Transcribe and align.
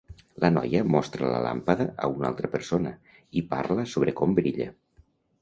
La 0.43 0.49
noia 0.53 0.79
mostra 0.95 1.29
la 1.33 1.41
làmpada 1.43 1.87
a 2.07 2.09
una 2.15 2.27
altra 2.31 2.51
persona 2.57 2.95
i 3.43 3.45
parla 3.53 3.87
sobre 3.95 4.17
com 4.23 4.35
brilla 4.43 4.69